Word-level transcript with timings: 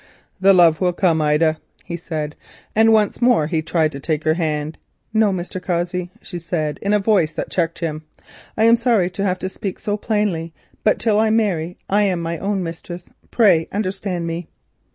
"The 0.39 0.51
love 0.51 0.81
will 0.81 0.93
come, 0.93 1.21
Ida," 1.21 1.59
he 1.85 1.95
said, 1.95 2.35
and 2.75 2.91
once 2.91 3.21
more 3.21 3.45
he 3.45 3.61
tried 3.61 3.91
to 3.91 3.99
take 3.99 4.23
her 4.23 4.33
hand. 4.33 4.79
"No, 5.13 5.31
Mr. 5.31 5.61
Cossey," 5.61 6.09
she 6.23 6.39
said, 6.39 6.79
in 6.81 6.91
a 6.91 6.97
voice 6.97 7.35
that 7.35 7.51
checked 7.51 7.77
him. 7.77 8.01
"I 8.57 8.63
am 8.63 8.77
sorry 8.77 9.11
to 9.11 9.23
have 9.23 9.37
to 9.37 9.47
speak 9.47 9.77
so 9.77 9.97
plainly, 9.97 10.53
but 10.83 10.97
till 10.97 11.19
I 11.19 11.29
marry 11.29 11.77
I 11.87 12.01
am 12.01 12.19
my 12.19 12.39
own 12.39 12.63
mistress. 12.63 13.11
Pray 13.29 13.67
understand 13.71 14.25
me." 14.25 14.47